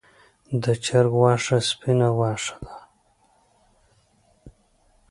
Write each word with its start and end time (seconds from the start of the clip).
د 0.63 0.65
چرګ 0.85 1.11
غوښه 1.19 1.57
سپینه 1.69 2.09
غوښه 2.17 2.55
ده 2.65 2.75